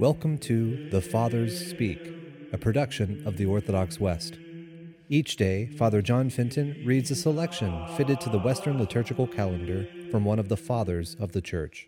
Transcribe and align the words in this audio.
Welcome 0.00 0.38
to 0.38 0.88
The 0.88 1.02
Fathers 1.02 1.68
Speak, 1.68 2.00
a 2.54 2.56
production 2.56 3.22
of 3.26 3.36
the 3.36 3.44
Orthodox 3.44 4.00
West. 4.00 4.38
Each 5.10 5.36
day, 5.36 5.66
Father 5.76 6.00
John 6.00 6.30
Fenton 6.30 6.82
reads 6.86 7.10
a 7.10 7.14
selection 7.14 7.86
fitted 7.98 8.18
to 8.22 8.30
the 8.30 8.38
Western 8.38 8.78
liturgical 8.78 9.26
calendar 9.26 9.86
from 10.10 10.24
one 10.24 10.38
of 10.38 10.48
the 10.48 10.56
Fathers 10.56 11.16
of 11.20 11.32
the 11.32 11.42
Church. 11.42 11.86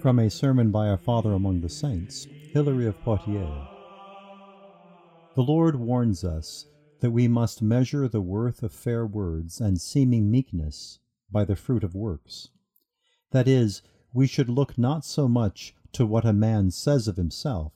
From 0.00 0.20
a 0.20 0.30
sermon 0.30 0.70
by 0.70 0.88
a 0.88 0.96
Father 0.96 1.34
among 1.34 1.60
the 1.60 1.68
Saints, 1.68 2.26
Hilary 2.54 2.86
of 2.86 2.98
Poitiers. 3.02 3.68
The 5.34 5.42
Lord 5.42 5.76
warns 5.76 6.24
us 6.24 6.64
that 7.00 7.10
we 7.10 7.28
must 7.28 7.60
measure 7.60 8.08
the 8.08 8.22
worth 8.22 8.62
of 8.62 8.72
fair 8.72 9.04
words 9.04 9.60
and 9.60 9.78
seeming 9.78 10.30
meekness 10.30 10.98
by 11.30 11.44
the 11.44 11.56
fruit 11.56 11.84
of 11.84 11.94
works. 11.94 12.48
That 13.30 13.46
is, 13.46 13.82
we 14.12 14.26
should 14.26 14.48
look 14.48 14.76
not 14.76 15.04
so 15.04 15.28
much 15.28 15.74
to 15.92 16.04
what 16.06 16.24
a 16.24 16.32
man 16.32 16.70
says 16.70 17.08
of 17.08 17.16
himself 17.16 17.72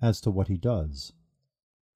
as 0.00 0.20
to 0.20 0.30
what 0.30 0.48
he 0.48 0.56
does. 0.56 1.12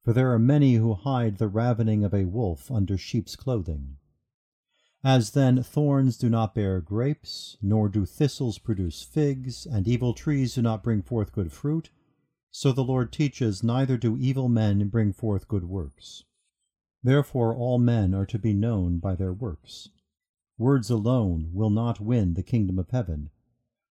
For 0.02 0.12
there 0.12 0.32
are 0.32 0.38
many 0.38 0.74
who 0.74 0.94
hide 0.94 1.38
the 1.38 1.48
ravening 1.48 2.04
of 2.04 2.14
a 2.14 2.24
wolf 2.24 2.70
under 2.70 2.96
sheep's 2.96 3.36
clothing. 3.36 3.98
As 5.04 5.30
then 5.30 5.62
thorns 5.62 6.16
do 6.16 6.28
not 6.28 6.54
bear 6.54 6.80
grapes, 6.80 7.56
nor 7.62 7.88
do 7.88 8.04
thistles 8.04 8.58
produce 8.58 9.02
figs, 9.02 9.66
and 9.66 9.86
evil 9.86 10.14
trees 10.14 10.54
do 10.54 10.62
not 10.62 10.82
bring 10.82 11.02
forth 11.02 11.32
good 11.32 11.52
fruit, 11.52 11.90
so 12.50 12.72
the 12.72 12.82
Lord 12.82 13.12
teaches, 13.12 13.62
neither 13.62 13.96
do 13.96 14.16
evil 14.16 14.48
men 14.48 14.88
bring 14.88 15.12
forth 15.12 15.46
good 15.46 15.64
works. 15.64 16.24
Therefore 17.02 17.54
all 17.54 17.78
men 17.78 18.14
are 18.14 18.26
to 18.26 18.38
be 18.38 18.52
known 18.52 18.98
by 18.98 19.14
their 19.14 19.32
works. 19.32 19.90
Words 20.58 20.90
alone 20.90 21.50
will 21.52 21.70
not 21.70 22.00
win 22.00 22.34
the 22.34 22.42
kingdom 22.42 22.80
of 22.80 22.90
heaven, 22.90 23.30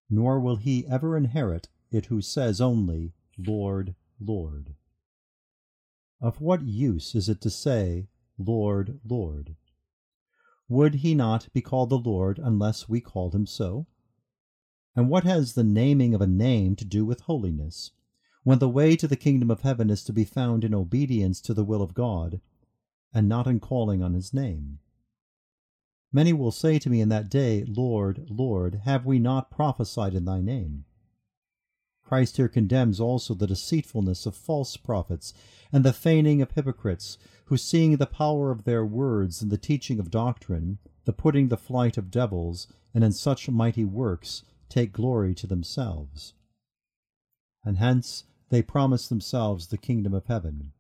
nor 0.10 0.38
will 0.38 0.58
he 0.58 0.86
ever 0.86 1.16
inherit 1.16 1.70
it 1.92 2.08
who 2.08 2.22
says 2.22 2.60
only, 2.60 3.14
Lord, 3.38 3.96
Lord. 4.20 4.76
Of 6.20 6.42
what 6.42 6.64
use 6.64 7.16
is 7.16 7.30
it 7.30 7.40
to 7.42 7.50
say, 7.50 8.10
Lord, 8.38 9.00
Lord? 9.08 9.56
Would 10.68 10.96
he 10.96 11.16
not 11.16 11.48
be 11.54 11.62
called 11.62 11.90
the 11.90 11.98
Lord 11.98 12.38
unless 12.38 12.90
we 12.90 13.00
called 13.00 13.34
him 13.34 13.46
so? 13.46 13.88
And 14.94 15.10
what 15.10 15.24
has 15.24 15.54
the 15.54 15.64
naming 15.64 16.14
of 16.14 16.22
a 16.22 16.28
name 16.28 16.76
to 16.76 16.86
do 16.86 17.06
with 17.06 17.22
holiness, 17.22 17.92
when 18.44 18.60
the 18.60 18.68
way 18.68 18.98
to 18.98 19.08
the 19.08 19.16
kingdom 19.16 19.50
of 19.50 19.62
heaven 19.62 19.90
is 19.90 20.04
to 20.04 20.12
be 20.12 20.26
found 20.26 20.66
in 20.66 20.74
obedience 20.74 21.40
to 21.42 21.54
the 21.54 21.64
will 21.64 21.82
of 21.82 21.94
God, 21.94 22.42
and 23.14 23.30
not 23.30 23.48
in 23.48 23.62
calling 23.62 24.04
on 24.04 24.14
his 24.14 24.34
name? 24.34 24.80
Many 26.18 26.34
will 26.34 26.52
say 26.52 26.80
to 26.80 26.90
me 26.90 27.00
in 27.00 27.10
that 27.10 27.30
day, 27.30 27.64
Lord, 27.64 28.26
Lord, 28.28 28.82
have 28.86 29.06
we 29.06 29.20
not 29.20 29.52
prophesied 29.52 30.16
in 30.16 30.26
thy 30.26 30.42
name? 30.42 30.86
Christ 32.04 32.38
here 32.38 32.48
condemns 32.48 33.00
also 33.00 33.36
the 33.36 33.46
deceitfulness 33.46 34.26
of 34.26 34.34
false 34.34 34.78
prophets 34.78 35.32
and 35.72 35.86
the 35.86 35.94
feigning 35.94 36.42
of 36.42 36.50
hypocrites, 36.54 37.20
who 37.46 37.56
seeing 37.56 37.98
the 37.98 38.08
power 38.08 38.50
of 38.50 38.64
their 38.64 38.84
words 38.84 39.44
in 39.44 39.50
the 39.50 39.60
teaching 39.60 40.00
of 40.00 40.10
doctrine, 40.10 40.80
the 41.06 41.14
putting 41.14 41.50
the 41.50 41.56
flight 41.56 42.00
of 42.00 42.10
devils, 42.10 42.66
and 42.96 43.04
in 43.04 43.12
such 43.12 43.48
mighty 43.48 43.86
works, 43.86 44.42
take 44.70 44.94
glory 44.94 45.36
to 45.36 45.46
themselves. 45.46 46.34
And 47.64 47.78
hence 47.78 48.24
they 48.50 48.64
promise 48.64 49.08
themselves 49.08 49.68
the 49.68 49.78
kingdom 49.78 50.16
of 50.16 50.26
heaven, 50.26 50.72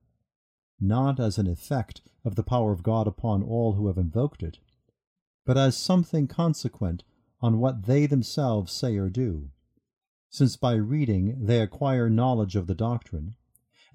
not 0.79 1.19
as 1.19 1.37
an 1.37 1.45
effect 1.45 2.01
of 2.25 2.33
the 2.33 2.41
power 2.41 2.71
of 2.71 2.81
God 2.81 3.05
upon 3.05 3.43
all 3.43 3.73
who 3.73 3.85
have 3.85 3.99
invoked 3.99 4.41
it, 4.41 4.57
but 5.47 5.57
as 5.57 5.77
something 5.77 6.27
consequent 6.27 7.05
on 7.39 7.57
what 7.57 7.85
they 7.85 8.05
themselves 8.05 8.69
say 8.69 8.97
or 8.97 9.09
do, 9.09 9.49
since 10.29 10.57
by 10.57 10.73
reading 10.73 11.37
they 11.39 11.61
acquire 11.61 12.09
knowledge 12.09 12.57
of 12.57 12.67
the 12.67 12.75
doctrine, 12.75 13.33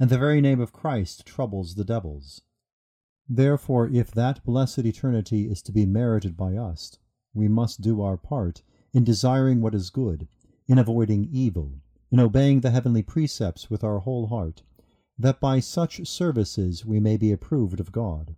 and 0.00 0.08
the 0.08 0.16
very 0.16 0.40
name 0.40 0.60
of 0.60 0.72
Christ 0.72 1.26
troubles 1.26 1.74
the 1.74 1.84
devils. 1.84 2.40
Therefore, 3.28 3.86
if 3.88 4.10
that 4.12 4.42
blessed 4.46 4.78
eternity 4.78 5.46
is 5.46 5.60
to 5.64 5.72
be 5.72 5.84
merited 5.84 6.38
by 6.38 6.56
us, 6.56 6.98
we 7.34 7.48
must 7.48 7.82
do 7.82 8.00
our 8.00 8.16
part 8.16 8.62
in 8.94 9.04
desiring 9.04 9.60
what 9.60 9.74
is 9.74 9.90
good, 9.90 10.28
in 10.66 10.78
avoiding 10.78 11.28
evil, 11.30 11.82
in 12.10 12.18
obeying 12.18 12.60
the 12.60 12.70
heavenly 12.70 13.02
precepts 13.02 13.68
with 13.68 13.84
our 13.84 13.98
whole 13.98 14.28
heart, 14.28 14.62
that 15.18 15.38
by 15.38 15.60
such 15.60 16.06
services 16.08 16.86
we 16.86 16.98
may 16.98 17.18
be 17.18 17.30
approved 17.30 17.78
of 17.78 17.92
God. 17.92 18.36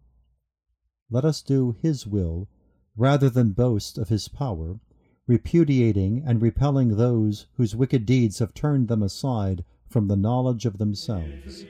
Let 1.09 1.25
us 1.25 1.43
do 1.43 1.77
His 1.81 2.09
will 2.09 2.49
rather 2.97 3.29
than 3.29 3.51
boast 3.51 3.99
of 3.99 4.09
his 4.09 4.29
power, 4.29 4.79
repudiating 5.27 6.23
and 6.25 6.43
repelling 6.43 6.97
those 6.97 7.47
whose 7.57 7.75
wicked 7.75 8.07
deeds 8.07 8.39
have 8.39 8.55
turned 8.55 8.89
them 8.89 9.03
aside 9.03 9.65
from 9.89 10.09
the 10.09 10.17
knowledge 10.17 10.67
of 10.67 10.79
themselves. 10.79 11.65